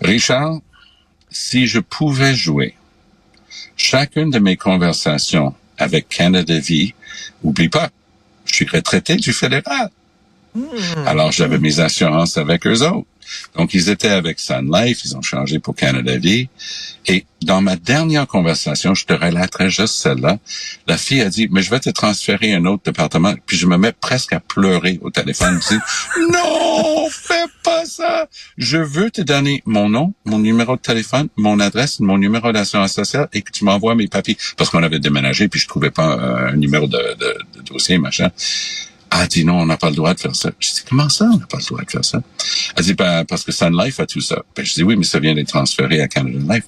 Richard, 0.00 0.60
si 1.30 1.66
je 1.66 1.78
pouvais 1.78 2.34
jouer 2.34 2.74
chacune 3.76 4.30
de 4.30 4.38
mes 4.38 4.56
conversations 4.56 5.54
avec 5.78 6.08
Canada 6.08 6.58
Vie, 6.58 6.94
oublie 7.42 7.68
pas, 7.68 7.90
je 8.44 8.54
suis 8.54 8.66
retraité 8.66 9.16
du 9.16 9.32
fédéral. 9.32 9.90
Alors 11.06 11.32
j'avais 11.32 11.58
mes 11.58 11.80
assurances 11.80 12.36
avec 12.36 12.66
eux 12.66 12.82
autres. 12.82 13.06
Donc, 13.56 13.74
ils 13.74 13.88
étaient 13.88 14.08
avec 14.08 14.40
Sun 14.40 14.70
Life, 14.72 15.02
ils 15.04 15.16
ont 15.16 15.22
changé 15.22 15.58
pour 15.58 15.74
Canada 15.74 16.16
Vie. 16.16 16.48
Et 17.06 17.24
dans 17.42 17.62
ma 17.62 17.76
dernière 17.76 18.26
conversation, 18.26 18.94
je 18.94 19.06
te 19.06 19.14
relaterai 19.14 19.70
juste 19.70 19.94
celle-là, 19.94 20.38
la 20.86 20.98
fille 20.98 21.22
a 21.22 21.30
dit, 21.30 21.48
mais 21.50 21.62
je 21.62 21.70
vais 21.70 21.80
te 21.80 21.90
transférer 21.90 22.52
à 22.52 22.58
un 22.58 22.66
autre 22.66 22.82
département. 22.84 23.34
Puis 23.46 23.56
je 23.56 23.66
me 23.66 23.76
mets 23.76 23.92
presque 23.92 24.32
à 24.32 24.40
pleurer 24.40 24.98
au 25.02 25.10
téléphone. 25.10 25.58
Je 25.62 25.76
dis, 25.76 25.80
non, 26.32 27.08
fais 27.10 27.46
pas 27.64 27.84
ça. 27.86 28.28
Je 28.58 28.76
veux 28.76 29.10
te 29.10 29.22
donner 29.22 29.62
mon 29.64 29.88
nom, 29.88 30.12
mon 30.24 30.38
numéro 30.38 30.76
de 30.76 30.80
téléphone, 30.82 31.28
mon 31.36 31.58
adresse, 31.60 32.00
mon 32.00 32.18
numéro 32.18 32.52
d'assurance 32.52 32.92
sociale 32.92 33.28
et 33.32 33.42
que 33.42 33.50
tu 33.50 33.64
m'envoies 33.64 33.94
mes 33.94 34.08
papiers. 34.08 34.36
Parce 34.56 34.70
qu'on 34.70 34.82
avait 34.82 34.98
déménagé 34.98 35.48
puis 35.48 35.60
je 35.60 35.68
trouvais 35.68 35.90
pas 35.90 36.18
euh, 36.18 36.52
un 36.52 36.56
numéro 36.56 36.86
de, 36.86 36.98
de, 37.18 37.38
de 37.56 37.62
dossier, 37.62 37.98
machin. 37.98 38.30
Elle 39.12 39.28
dit 39.28 39.44
non, 39.44 39.60
on 39.60 39.66
n'a 39.66 39.76
pas 39.76 39.90
le 39.90 39.96
droit 39.96 40.14
de 40.14 40.20
faire 40.20 40.34
ça. 40.34 40.50
Je 40.58 40.68
dis 40.68 40.82
comment 40.88 41.08
ça, 41.08 41.26
on 41.32 41.38
n'a 41.38 41.46
pas 41.46 41.58
le 41.58 41.64
droit 41.64 41.82
de 41.82 41.90
faire 41.90 42.04
ça? 42.04 42.22
Elle 42.76 42.84
dit 42.84 42.94
ben, 42.94 43.24
parce 43.24 43.44
que 43.44 43.52
Sun 43.52 43.76
Life 43.76 44.00
a 44.00 44.06
tout 44.06 44.20
ça. 44.20 44.42
Ben, 44.54 44.64
je 44.64 44.74
dis 44.74 44.82
oui, 44.82 44.96
mais 44.96 45.04
ça 45.04 45.18
vient 45.18 45.34
d'être 45.34 45.48
transféré 45.48 46.00
à 46.00 46.08
Canada 46.08 46.54
Life. 46.54 46.64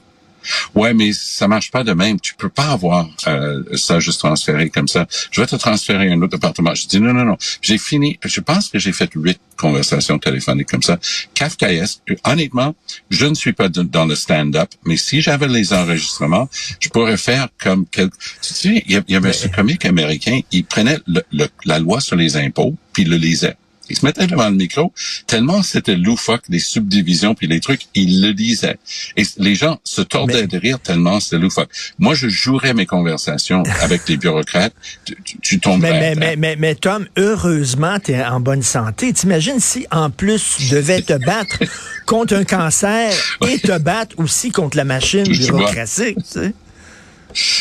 Ouais, 0.75 0.95
mais 0.95 1.13
ça 1.13 1.49
marche 1.49 1.71
pas 1.71 1.85
de 1.85 1.93
même. 1.93 2.21
Tu 2.21 2.35
peux 2.35 2.49
pas 2.49 2.71
avoir 2.71 3.09
euh, 3.27 3.63
ça 3.75 4.01
juste 4.01 4.21
transféré 4.21 4.71
comme 4.71 4.89
ça. 4.89 5.07
Je 5.31 5.41
vais 5.41 5.47
te 5.47 5.57
transférer 5.57 6.09
à 6.09 6.13
un 6.13 6.23
autre 6.23 6.37
appartement. 6.37 6.75
Je 6.75 6.87
dis 6.87 7.01
non, 7.01 7.13
non, 7.13 7.25
non. 7.25 7.37
J'ai 7.61 7.79
fini. 7.79 8.19
Je 8.25 8.41
pense 8.41 8.69
que 8.69 8.79
j'ai 8.79 8.93
fait 8.93 9.11
huit 9.15 9.39
conversations 9.57 10.19
téléphoniques 10.19 10.69
comme 10.69 10.83
ça. 10.83 10.99
Kafkaesque. 11.35 12.01
Honnêtement, 12.25 12.75
je 13.11 13.27
ne 13.27 13.35
suis 13.35 13.53
pas 13.53 13.69
dans 13.69 14.07
le 14.07 14.15
stand-up, 14.15 14.71
mais 14.85 14.97
si 14.97 15.21
j'avais 15.21 15.49
les 15.49 15.73
enregistrements, 15.73 16.49
je 16.81 16.89
pourrais 16.89 17.17
faire 17.17 17.49
comme 17.63 17.87
quelque. 17.87 18.17
Tu 18.43 18.55
sais, 18.55 18.85
il 18.87 19.03
y 19.09 19.17
avait 19.17 19.33
ce 19.33 19.49
comique 19.49 19.85
américain. 19.85 20.41
Il 20.51 20.65
prenait 20.65 20.99
le, 21.07 21.23
la 21.65 21.79
loi 21.79 22.01
sur 22.01 22.17
les 22.17 22.37
impôts 22.37 22.75
puis 22.93 23.03
il 23.05 23.11
le 23.11 23.17
lisait. 23.17 23.57
Il 23.91 23.97
se 23.97 24.07
mettait 24.07 24.27
devant 24.27 24.49
le 24.49 24.57
micro, 24.57 24.93
tellement 25.27 25.63
c'était 25.63 25.97
loufoque, 25.97 26.43
les 26.49 26.61
subdivisions 26.61 27.35
puis 27.35 27.47
les 27.47 27.61
trucs, 27.61 27.83
il 27.95 28.23
le 28.23 28.33
disait. 28.33 28.79
Et 29.17 29.25
les 29.39 29.55
gens 29.55 29.81
se 29.85 30.03
tordaient 30.03 30.47
de 30.47 30.57
rire 30.57 30.79
tellement 30.81 31.21
c'était 31.21 31.39
loufoque. 31.39 31.71
Moi, 31.99 32.15
je 32.15 32.29
jouerais 32.29 32.75
mes 32.75 32.87
conversations 32.87 33.63
avec 33.81 34.09
les 34.09 34.17
bureaucrates, 34.17 34.75
tu, 35.05 35.17
tu 35.41 35.61
tomberais. 35.61 35.93
Mais, 35.93 36.15
mais, 36.15 36.37
mais, 36.37 36.57
mais, 36.57 36.75
Tom, 36.75 37.07
heureusement, 37.17 37.99
tu 37.99 38.13
es 38.13 38.25
en 38.25 38.41
bonne 38.41 38.63
santé. 38.63 39.13
T'imagines 39.13 39.61
si, 39.61 39.87
en 39.91 40.11
plus, 40.11 40.57
tu 40.59 40.71
devais 40.71 41.03
te 41.03 41.15
battre 41.25 41.59
contre 42.07 42.35
un 42.35 42.45
cancer 42.45 43.13
et 43.47 43.59
te 43.59 43.79
battre 43.79 44.19
aussi 44.19 44.51
contre 44.51 44.77
la 44.77 44.85
machine 44.85 45.25
bureaucratique, 45.25 46.17
tu 46.19 46.25
sais? 46.25 46.55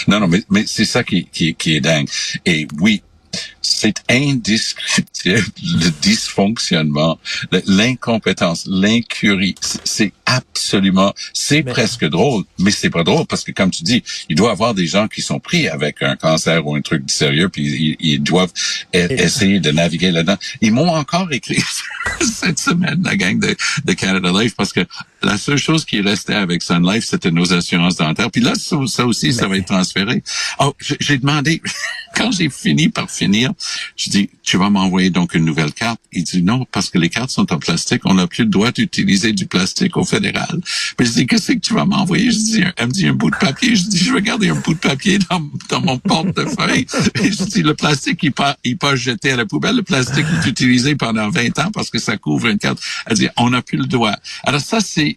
Non, 0.08 0.20
non, 0.20 0.28
mais, 0.28 0.44
mais 0.50 0.66
c'est 0.68 0.86
ça 0.86 1.04
qui, 1.04 1.28
qui, 1.32 1.56
qui 1.56 1.76
est 1.76 1.82
dingue. 1.82 2.08
Et 2.46 2.68
oui, 2.80 3.02
c'est 3.62 3.96
indescriptible 4.10 5.46
le 5.64 5.90
dysfonctionnement, 6.02 7.20
l'incompétence, 7.68 8.66
l'incurie. 8.68 9.56
C'est 9.84 10.14
absolument, 10.26 11.14
c'est 11.34 11.64
presque 11.64 12.06
drôle, 12.06 12.44
mais 12.60 12.72
c'est 12.72 12.90
pas 12.90 13.04
drôle 13.04 13.26
parce 13.26 13.44
que 13.44 13.52
comme 13.52 13.72
tu 13.72 13.84
dis, 13.84 14.04
il 14.30 14.36
doit 14.36 14.50
y 14.50 14.52
avoir 14.52 14.74
des 14.74 14.88
gens 14.88 15.08
qui 15.08 15.22
sont 15.22 15.40
pris 15.40 15.68
avec 15.68 16.02
un 16.02 16.16
cancer 16.16 16.66
ou 16.66 16.76
un 16.76 16.82
truc 16.82 17.04
sérieux 17.10 17.50
puis 17.50 17.98
ils, 18.00 18.22
doivent 18.22 18.54
e-, 18.96 19.12
essayer 19.12 19.60
de 19.60 19.72
naviguer 19.72 20.12
là-dedans. 20.12 20.38
Ils 20.62 20.74
m'ont 20.74 20.90
encore 20.90 21.32
écrit 21.32 21.62
cette 22.22 22.60
semaine 22.60 23.02
la 23.04 23.16
gang 23.16 23.40
de, 23.40 23.56
de, 23.86 23.94
Canada 23.94 24.32
Life 24.32 24.56
parce 24.56 24.74
que 24.74 24.86
la 25.24 25.38
seule 25.38 25.58
chose 25.58 25.86
qui 25.86 26.02
restait 26.02 26.34
avec 26.34 26.64
Sun 26.64 26.86
Life 26.86 27.06
c'était 27.06 27.32
nos 27.32 27.54
assurances 27.54 27.96
dentaires. 27.96 28.32
Puis 28.32 28.42
là 28.42 28.54
ça, 28.56 29.06
aussi 29.06 29.34
ça 29.34 29.48
va 29.48 29.58
être 29.58 29.68
transféré. 29.68 30.24
Oh, 30.60 30.74
j'ai 30.80 31.18
demandé 31.18 31.62
quand 32.16 32.32
j'ai 32.32 32.50
fini 32.50 32.90
par 32.90 33.10
finir 33.10 33.52
je 33.96 34.10
dis, 34.10 34.30
tu 34.44 34.58
vas 34.58 34.70
m'envoyer 34.70 35.10
donc 35.10 35.34
une 35.34 35.46
nouvelle 35.46 35.74
carte. 35.74 36.00
Il 36.12 36.24
dit 36.24 36.44
non, 36.44 36.66
parce 36.72 36.90
que 36.90 36.98
les 36.98 37.10
cartes 37.10 37.30
sont 37.30 37.52
en 37.54 37.60
plastique. 37.60 38.02
On 38.06 38.16
n'a 38.16 38.28
plus 38.28 38.44
le 38.44 38.50
droit 38.50 38.72
d'utiliser 38.72 39.34
du 39.34 39.46
plastique 39.46 39.98
au 39.98 40.04
fédéral. 40.04 40.60
Puis 40.98 41.08
je 41.08 41.12
dis, 41.14 41.28
qu'est-ce 41.28 41.54
que 41.54 41.60
tu 41.60 41.74
vas 41.74 41.86
m'envoyer? 41.86 42.32
Je 42.32 42.38
dis, 42.38 42.64
elle 42.78 42.88
me 42.88 42.92
dit 42.92 43.08
un 43.08 43.14
bout 43.14 43.30
de 43.30 43.36
papier. 43.36 43.76
Je 43.76 43.84
dis, 43.84 43.98
je 43.98 44.14
vais 44.14 44.22
garder 44.22 44.50
un 44.50 44.56
bout 44.56 44.74
de 44.74 44.80
papier 44.80 45.20
dans, 45.30 45.42
dans 45.70 45.82
mon 45.82 45.98
portefeuille. 45.98 46.86
Et 47.22 47.32
je 47.32 47.44
dis, 47.44 47.64
le 47.64 47.74
plastique, 47.74 48.20
il 48.24 48.32
pas, 48.32 48.58
il 48.64 48.78
pas 48.78 48.96
jeté 48.96 49.32
à 49.32 49.36
la 49.36 49.46
poubelle. 49.46 49.76
Le 49.76 49.84
plastique 49.84 50.26
est 50.42 50.48
utilisé 50.48 50.96
pendant 50.96 51.30
20 51.30 51.60
ans 51.60 51.72
parce 51.74 51.90
que 51.90 52.00
ça 52.00 52.18
couvre 52.18 52.48
une 52.48 52.58
carte. 52.58 52.80
Elle 53.06 53.18
dit, 53.18 53.30
on 53.38 53.50
n'a 53.50 53.62
plus 53.62 53.78
le 53.78 53.86
droit. 53.86 54.16
Alors 54.44 54.62
ça, 54.62 54.80
c'est, 54.80 55.11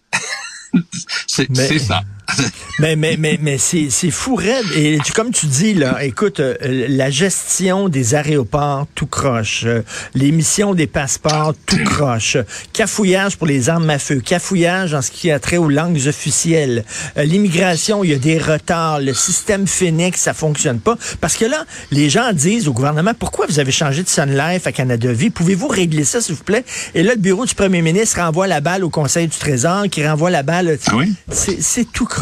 c'est 1.27 1.79
ça. 1.79 2.03
mais 2.79 2.95
mais 2.95 3.17
mais 3.17 3.37
mais 3.41 3.57
c'est 3.57 3.89
c'est 3.89 4.11
fou 4.11 4.35
raide 4.35 4.65
et 4.75 4.97
comme 5.13 5.31
tu 5.31 5.45
dis 5.45 5.73
là 5.73 6.03
écoute 6.03 6.39
euh, 6.39 6.55
la 6.61 7.09
gestion 7.09 7.89
des 7.89 8.15
aéroports 8.15 8.87
tout 8.95 9.05
croche. 9.05 9.63
Euh, 9.65 9.81
l'émission 10.13 10.73
des 10.73 10.87
passeports 10.87 11.53
tout 11.65 11.83
croche. 11.85 12.37
Cafouillage 12.73 13.37
pour 13.37 13.47
les 13.47 13.69
armes 13.69 13.89
à 13.89 13.99
feu. 13.99 14.19
Cafouillage 14.19 14.93
en 14.93 15.01
ce 15.01 15.11
qui 15.11 15.31
a 15.31 15.39
trait 15.39 15.57
aux 15.57 15.69
langues 15.69 16.01
officielles. 16.07 16.83
Euh, 17.17 17.23
l'immigration 17.23 18.03
il 18.03 18.11
y 18.11 18.13
a 18.13 18.17
des 18.17 18.37
retards. 18.37 18.99
Le 18.99 19.13
système 19.13 19.67
Phoenix 19.67 20.21
ça 20.21 20.33
fonctionne 20.33 20.79
pas. 20.79 20.97
Parce 21.21 21.35
que 21.35 21.45
là 21.45 21.65
les 21.91 22.09
gens 22.09 22.33
disent 22.33 22.67
au 22.67 22.73
gouvernement 22.73 23.13
pourquoi 23.17 23.45
vous 23.47 23.59
avez 23.59 23.71
changé 23.71 24.03
de 24.03 24.09
Sun 24.09 24.35
Life 24.35 24.67
à 24.67 24.71
Canada 24.71 25.11
Vie? 25.11 25.29
Pouvez-vous 25.29 25.67
régler 25.67 26.03
ça 26.03 26.21
s'il 26.21 26.35
vous 26.35 26.43
plaît? 26.43 26.65
Et 26.93 27.03
là 27.03 27.13
le 27.15 27.21
bureau 27.21 27.45
du 27.45 27.55
premier 27.55 27.81
ministre 27.81 28.19
renvoie 28.19 28.47
la 28.47 28.61
balle 28.61 28.83
au 28.83 28.89
Conseil 28.89 29.27
du 29.27 29.37
Trésor 29.37 29.85
qui 29.89 30.05
renvoie 30.05 30.29
la 30.29 30.43
balle 30.43 30.77
ah 30.87 30.95
oui? 30.95 31.13
c'est 31.31 31.91
tout 31.91 32.05
croche. 32.05 32.14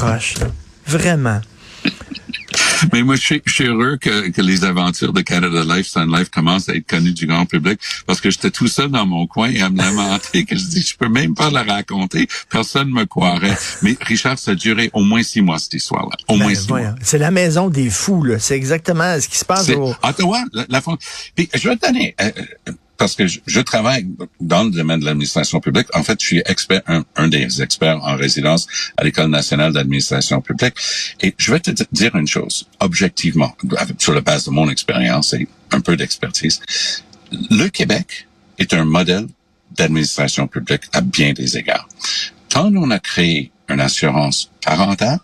Vraiment. 0.86 1.42
Mais 2.92 3.04
moi, 3.04 3.16
je 3.16 3.40
suis, 3.46 3.64
heureux 3.64 3.98
que, 3.98 4.30
que, 4.30 4.42
les 4.42 4.64
aventures 4.66 5.14
de 5.14 5.22
Canada 5.22 5.64
Life, 5.64 5.88
Sun 5.88 6.14
Life 6.14 6.30
commencent 6.30 6.70
à 6.70 6.76
être 6.76 6.88
connues 6.88 7.14
du 7.14 7.28
grand 7.28 7.46
public 7.46 7.80
parce 8.06 8.20
que 8.20 8.30
j'étais 8.30 8.52
tout 8.52 8.68
seul 8.68 8.90
dans 8.90 9.06
mon 9.06 9.26
coin 9.28 9.50
et 9.50 9.62
à 9.62 9.70
me 9.70 9.78
lamenter 9.78 10.46
que 10.46 10.56
je 10.58 10.66
dis, 10.66 10.82
je 10.82 10.98
peux 10.98 11.08
même 11.08 11.34
pas 11.34 11.50
la 11.50 11.64
raconter. 11.64 12.28
Personne 12.50 12.90
ne 12.90 12.94
me 12.94 13.06
croirait. 13.06 13.56
Mais 13.82 13.96
Richard, 14.02 14.38
ça 14.38 14.52
a 14.52 14.56
duré 14.56 14.90
au 14.94 15.02
moins 15.02 15.24
six 15.24 15.42
mois, 15.42 15.60
cette 15.60 15.76
histoire-là. 15.76 16.16
Au 16.28 16.38
ben, 16.38 16.44
moins 16.44 16.56
six 16.56 16.68
mois. 16.68 16.96
C'est 17.02 17.18
la 17.18 17.32
maison 17.32 17.70
des 17.70 17.90
fous, 17.90 18.24
là. 18.24 18.40
C'est 18.40 18.56
exactement 18.56 19.20
ce 19.20 19.28
qui 19.28 19.38
se 19.38 19.46
passe 19.46 19.70
au... 19.70 19.96
Ottawa, 20.04 20.44
la, 20.52 20.66
la... 20.70 20.82
Puis, 21.36 21.50
je 21.54 21.70
vais 21.70 21.78
te 21.78 21.88
donner... 21.88 22.16
Euh, 22.22 22.32
parce 23.04 23.16
que 23.16 23.28
je, 23.28 23.60
travaille 23.60 24.08
dans 24.40 24.64
le 24.64 24.72
domaine 24.72 25.02
de 25.02 25.06
l'administration 25.06 25.60
publique. 25.60 25.88
En 25.94 26.04
fait, 26.04 26.22
je 26.22 26.26
suis 26.26 26.42
expert, 26.46 26.82
un, 26.88 27.28
des 27.28 27.62
experts 27.62 28.02
en 28.02 28.16
résidence 28.16 28.66
à 28.96 29.04
l'École 29.04 29.30
nationale 29.30 29.74
d'administration 29.74 30.40
publique. 30.40 30.76
Et 31.22 31.36
je 31.38 31.52
vais 31.52 31.60
te 31.60 31.72
dire 31.92 32.16
une 32.16 32.28
chose, 32.28 32.66
objectivement, 32.80 33.58
sur 33.98 34.14
la 34.14 34.22
base 34.22 34.46
de 34.46 34.52
mon 34.52 34.70
expérience 34.70 35.34
et 35.34 35.50
un 35.72 35.82
peu 35.82 35.98
d'expertise. 35.98 36.62
Le 37.52 37.68
Québec 37.68 38.26
est 38.58 38.74
un 38.74 38.86
modèle 38.86 39.28
d'administration 39.76 40.48
publique 40.48 40.84
à 40.94 41.02
bien 41.02 41.34
des 41.34 41.58
égards. 41.58 41.90
Quand 42.54 42.72
on 42.74 42.90
a 42.90 43.00
créé 43.00 43.52
une 43.68 43.82
assurance 43.82 44.50
parentale, 44.64 45.20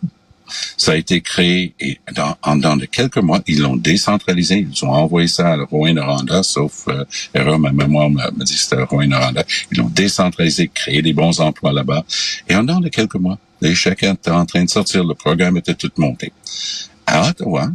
ça 0.76 0.92
a 0.92 0.96
été 0.96 1.20
créé 1.20 1.74
et 1.80 1.98
dans, 2.14 2.36
en 2.42 2.56
dans 2.56 2.76
de 2.76 2.86
quelques 2.86 3.18
mois, 3.18 3.40
ils 3.46 3.60
l'ont 3.60 3.76
décentralisé. 3.76 4.66
Ils 4.70 4.84
ont 4.84 4.92
envoyé 4.92 5.28
ça 5.28 5.52
à 5.52 5.56
Rouen-Noranda, 5.56 6.42
sauf 6.42 6.84
euh, 6.88 7.04
erreur, 7.34 7.58
ma 7.58 7.72
mémoire 7.72 8.10
me, 8.10 8.44
dit 8.44 8.54
que 8.54 8.60
c'était 8.60 8.82
Rouen-Noranda. 8.82 9.44
Ils 9.72 9.78
l'ont 9.78 9.88
décentralisé, 9.88 10.68
créé 10.68 11.02
des 11.02 11.12
bons 11.12 11.40
emplois 11.40 11.72
là-bas. 11.72 12.04
Et 12.48 12.54
en 12.54 12.64
dans 12.64 12.80
de 12.80 12.88
quelques 12.88 13.16
mois, 13.16 13.38
les 13.60 13.74
chèques 13.74 14.02
étaient 14.02 14.30
en 14.30 14.46
train 14.46 14.64
de 14.64 14.70
sortir, 14.70 15.04
le 15.04 15.14
programme 15.14 15.56
était 15.56 15.74
tout 15.74 15.90
monté. 15.96 16.32
À 17.06 17.28
Ottawa, 17.28 17.70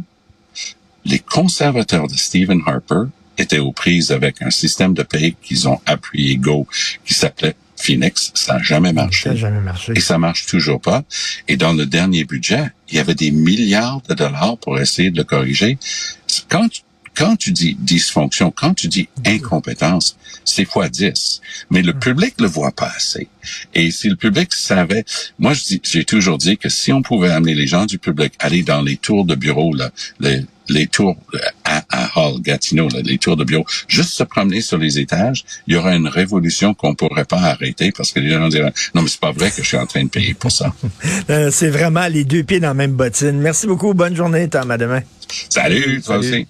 les 1.04 1.18
conservateurs 1.20 2.08
de 2.08 2.14
Stephen 2.14 2.60
Harper 2.66 3.04
étaient 3.38 3.58
aux 3.58 3.72
prises 3.72 4.10
avec 4.10 4.42
un 4.42 4.50
système 4.50 4.94
de 4.94 5.02
paye 5.02 5.36
qu'ils 5.42 5.68
ont 5.68 5.80
appuyé 5.86 6.36
Go, 6.36 6.66
qui 7.04 7.14
s'appelait 7.14 7.54
Phoenix, 7.76 8.32
ça 8.34 8.54
n'a 8.54 8.62
jamais 8.62 8.92
marché. 8.92 9.30
Ça 9.30 9.36
jamais 9.36 9.60
marché. 9.60 9.92
Et 9.96 10.00
ça 10.00 10.18
marche 10.18 10.46
toujours 10.46 10.80
pas. 10.80 11.04
Et 11.48 11.56
dans 11.56 11.72
le 11.72 11.86
dernier 11.86 12.24
budget, 12.24 12.70
il 12.88 12.96
y 12.96 12.98
avait 12.98 13.14
des 13.14 13.30
milliards 13.30 14.00
de 14.08 14.14
dollars 14.14 14.58
pour 14.58 14.78
essayer 14.78 15.10
de 15.10 15.18
le 15.18 15.24
corriger. 15.24 15.78
Quand 16.48 16.68
quand 17.16 17.36
tu 17.36 17.50
dis 17.50 17.74
dysfonction, 17.80 18.50
quand 18.50 18.74
tu 18.74 18.88
dis 18.88 19.08
incompétence, 19.24 20.18
c'est 20.44 20.66
fois 20.66 20.90
10. 20.90 21.40
Mais 21.70 21.80
le 21.80 21.94
public 21.94 22.34
le 22.40 22.46
voit 22.46 22.72
pas 22.72 22.92
assez. 22.94 23.28
Et 23.74 23.90
si 23.90 24.10
le 24.10 24.16
public 24.16 24.52
savait, 24.52 25.04
moi 25.38 25.54
j'ai 25.82 26.04
toujours 26.04 26.36
dit 26.36 26.58
que 26.58 26.68
si 26.68 26.92
on 26.92 27.00
pouvait 27.00 27.30
amener 27.30 27.54
les 27.54 27.66
gens 27.66 27.86
du 27.86 27.98
public 27.98 28.34
aller 28.38 28.62
dans 28.62 28.82
les 28.82 28.98
tours 28.98 29.24
de 29.24 29.34
bureau, 29.34 29.74
là, 29.74 29.90
les, 30.20 30.44
les 30.68 30.86
tours 30.86 31.16
à, 31.64 31.84
à 31.90 32.10
Hall, 32.16 32.40
Gatineau, 32.40 32.88
là, 32.88 33.00
les 33.02 33.18
tours 33.18 33.36
de 33.36 33.44
bureau, 33.44 33.64
juste 33.88 34.10
se 34.10 34.22
promener 34.22 34.60
sur 34.60 34.78
les 34.78 34.98
étages, 34.98 35.44
il 35.66 35.74
y 35.74 35.76
aura 35.76 35.94
une 35.94 36.08
révolution 36.08 36.74
qu'on 36.74 36.94
pourrait 36.94 37.24
pas 37.24 37.40
arrêter 37.40 37.92
parce 37.92 38.12
que 38.12 38.20
les 38.20 38.30
gens 38.30 38.48
diraient 38.48 38.72
non 38.94 39.02
mais 39.02 39.08
c'est 39.08 39.20
pas 39.20 39.32
vrai 39.32 39.50
que 39.50 39.62
je 39.62 39.68
suis 39.68 39.76
en 39.76 39.86
train 39.86 40.04
de 40.04 40.08
payer 40.08 40.34
pour 40.34 40.52
ça. 40.52 40.72
Euh, 41.30 41.50
c'est 41.50 41.70
vraiment 41.70 42.06
les 42.06 42.24
deux 42.24 42.42
pieds 42.42 42.60
dans 42.60 42.68
la 42.68 42.74
même 42.74 42.92
bottine. 42.92 43.38
Merci 43.38 43.66
beaucoup, 43.66 43.94
bonne 43.94 44.14
journée 44.14 44.48
Tom, 44.48 44.70
à 44.70 44.78
demain. 44.78 45.00
Salut, 45.48 46.00
toi 46.02 46.18
aussi. 46.18 46.46